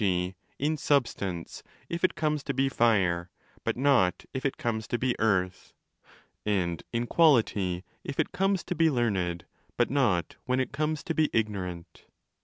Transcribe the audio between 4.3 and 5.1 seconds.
if it comes to